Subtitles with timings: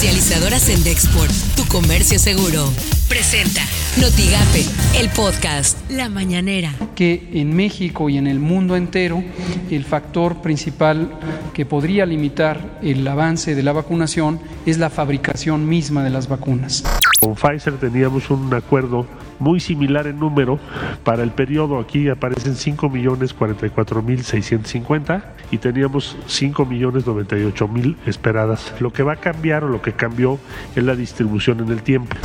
[0.00, 2.64] Comercializadoras en Dexport, tu comercio seguro.
[3.06, 3.60] Presenta
[4.00, 4.64] Notigape,
[4.98, 6.72] el podcast La Mañanera.
[6.94, 9.22] Que en México y en el mundo entero
[9.70, 11.10] el factor principal
[11.52, 16.82] que podría limitar el avance de la vacunación es la fabricación misma de las vacunas.
[17.20, 19.06] Con Pfizer teníamos un acuerdo
[19.40, 20.60] muy similar en número
[21.02, 21.80] para el periodo.
[21.80, 28.72] Aquí aparecen 5.044.650 y teníamos 5.098.000 esperadas.
[28.78, 30.38] Lo que va a cambiar o lo que cambió
[30.76, 32.16] es la distribución en el tiempo.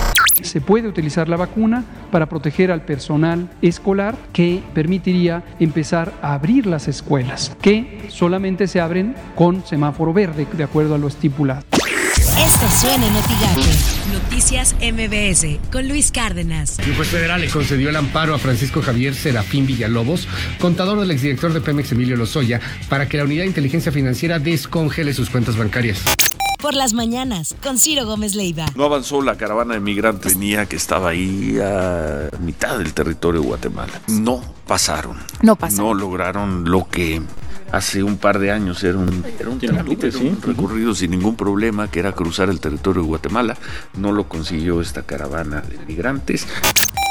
[0.42, 6.66] Se puede utilizar la vacuna para proteger al personal escolar que permitiría empezar a abrir
[6.68, 11.64] las escuelas, que solamente se abren con semáforo verde, de acuerdo a lo estipulado.
[12.38, 13.14] Esto suena en
[14.12, 16.78] Noticias MBS con Luis Cárdenas.
[16.80, 20.28] El juez federal le concedió el amparo a Francisco Javier Serafín Villalobos,
[20.60, 25.14] contador del exdirector de Pemex Emilio Lozoya, para que la Unidad de Inteligencia Financiera descongele
[25.14, 26.02] sus cuentas bancarias
[26.66, 28.66] por las mañanas con Ciro Gómez Leiva.
[28.76, 33.48] No avanzó la caravana de migrantes, venía que estaba ahí a mitad del territorio de
[33.48, 34.02] Guatemala.
[34.08, 35.16] No pasaron.
[35.44, 35.86] No pasaron.
[35.86, 37.22] No lograron lo que
[37.72, 40.36] hace un par de años era un, era un trámite, ¿sí?
[40.42, 43.58] recorrido sin ningún problema, que era cruzar el territorio de Guatemala.
[43.96, 46.48] No lo consiguió esta caravana de migrantes.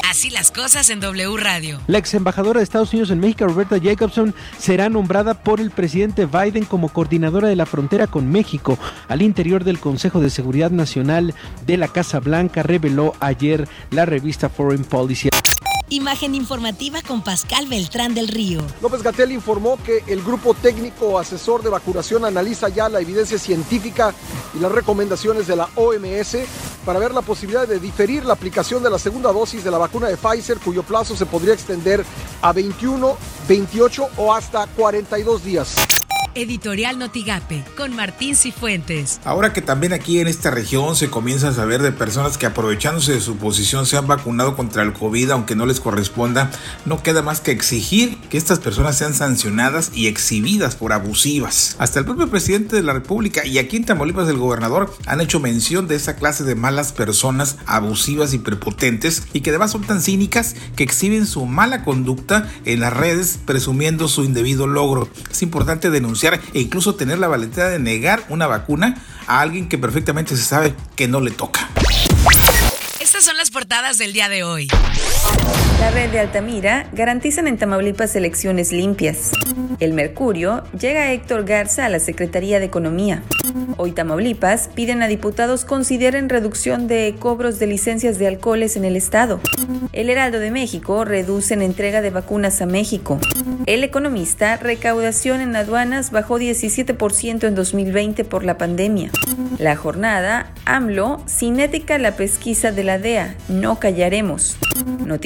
[0.08, 1.80] Así las cosas en W Radio.
[1.88, 6.26] La ex embajadora de Estados Unidos en México, Roberta Jacobson, será nombrada por el presidente
[6.26, 8.78] Biden como coordinadora de la frontera con México.
[9.08, 11.34] Al interior del Consejo de Seguridad Nacional
[11.66, 15.30] de la Casa Blanca, reveló ayer la revista Foreign Policy.
[15.94, 18.62] Imagen informativa con Pascal Beltrán del Río.
[18.82, 24.12] López Gatel informó que el grupo técnico asesor de vacunación analiza ya la evidencia científica
[24.56, 26.38] y las recomendaciones de la OMS
[26.84, 30.08] para ver la posibilidad de diferir la aplicación de la segunda dosis de la vacuna
[30.08, 32.04] de Pfizer, cuyo plazo se podría extender
[32.42, 35.76] a 21, 28 o hasta 42 días.
[36.34, 39.20] Editorial Notigape, con Martín Cifuentes.
[39.24, 43.12] Ahora que también aquí en esta región se comienza a saber de personas que aprovechándose
[43.12, 46.50] de su posición se han vacunado contra el COVID, aunque no les corresponda,
[46.84, 51.76] no queda más que exigir que estas personas sean sancionadas y exhibidas por abusivas.
[51.78, 55.40] Hasta el propio presidente de la República y aquí en Tamaulipas el gobernador han hecho
[55.40, 60.00] mención de esa clase de malas personas abusivas y prepotentes y que además son tan
[60.00, 65.08] cínicas que exhiben su mala conducta en las redes presumiendo su indebido logro.
[65.30, 66.23] Es importante denunciar
[66.54, 68.96] e incluso tener la valentía de negar una vacuna
[69.26, 71.68] a alguien que perfectamente se sabe que no le toca.
[73.00, 74.68] Estas son las portadas del día de hoy.
[75.80, 79.32] La red de Altamira garantizan en Tamaulipas elecciones limpias.
[79.80, 83.22] El Mercurio llega a Héctor Garza a la Secretaría de Economía.
[83.76, 88.96] Hoy Tamaulipas piden a diputados consideren reducción de cobros de licencias de alcoholes en el
[88.96, 89.40] estado.
[89.92, 93.18] El Heraldo de México reduce en entrega de vacunas a México.
[93.66, 99.10] El economista, recaudación en aduanas bajó 17% en 2020 por la pandemia.
[99.58, 104.56] La jornada, AMLO, cinética la pesquisa de la DEA, no callaremos.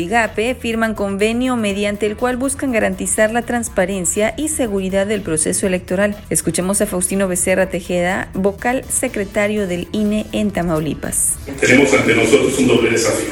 [0.08, 6.16] Notigape firman convenio mediante el cual buscan garantizar la transparencia y seguridad del proceso electoral.
[6.30, 11.36] Escuchemos a Faustino Becerra Tejeda, vocal secretario del INE en Tamaulipas.
[11.60, 13.28] Tenemos ante nosotros un doble desafío.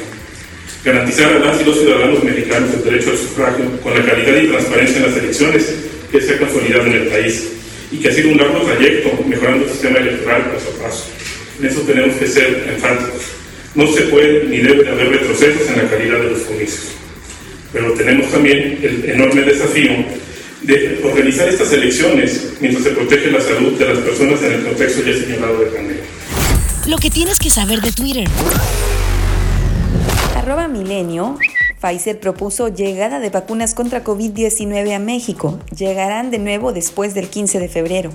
[0.85, 4.47] Garantizar a las y los ciudadanos mexicanos el derecho al sufragio con la calidad y
[4.47, 5.75] transparencia en las elecciones
[6.11, 7.53] que se ha consolidado en el país
[7.91, 11.05] y que ha sido un largo trayecto mejorando el sistema electoral paso a paso.
[11.59, 13.36] En eso tenemos que ser enfáticos.
[13.77, 16.93] No se puede ni debe haber retrocesos en la calidad de los comicios.
[17.71, 19.91] Pero tenemos también el enorme desafío
[20.63, 25.03] de organizar estas elecciones mientras se protege la salud de las personas en el contexto
[25.05, 26.03] ya señalado de pandemia.
[26.87, 28.27] Lo que tienes que saber de Twitter.
[30.35, 31.37] Arroba Milenio.
[31.79, 35.59] Pfizer propuso llegada de vacunas contra COVID-19 a México.
[35.77, 38.09] Llegarán de nuevo después del 15 de febrero.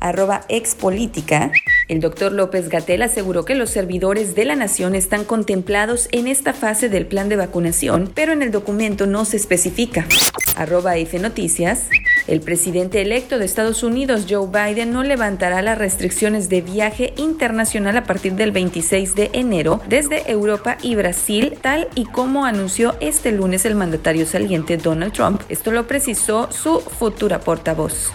[0.00, 1.50] Arroba expolítica.
[1.88, 6.52] El doctor López Gatel aseguró que los servidores de la nación están contemplados en esta
[6.52, 10.06] fase del plan de vacunación, pero en el documento no se especifica.
[10.54, 11.88] Arroba F Noticias.
[12.26, 17.96] El presidente electo de Estados Unidos, Joe Biden, no levantará las restricciones de viaje internacional
[17.96, 23.32] a partir del 26 de enero desde Europa y Brasil, tal y como anunció este
[23.32, 25.40] lunes el mandatario saliente Donald Trump.
[25.48, 28.10] Esto lo precisó su futura portavoz.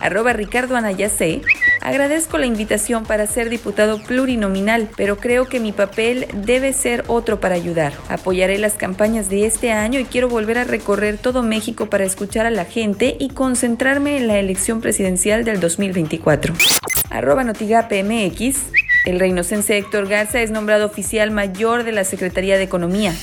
[0.00, 1.40] Arroba Ricardo Anayase.
[1.86, 7.38] Agradezco la invitación para ser diputado plurinominal, pero creo que mi papel debe ser otro
[7.38, 7.92] para ayudar.
[8.08, 12.44] Apoyaré las campañas de este año y quiero volver a recorrer todo México para escuchar
[12.44, 16.54] a la gente y concentrarme en la elección presidencial del 2024.
[17.08, 18.56] Arroba NotigaPMX.
[19.04, 23.14] El reinocense Héctor Garza es nombrado oficial mayor de la Secretaría de Economía.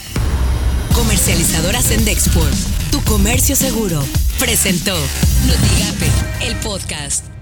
[0.96, 2.54] Comercializadoras en Dexport.
[2.92, 4.02] Tu comercio seguro.
[4.40, 4.96] Presentó
[5.48, 7.33] Notigape, el podcast.